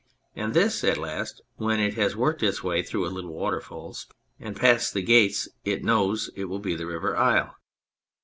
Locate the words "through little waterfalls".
2.81-4.07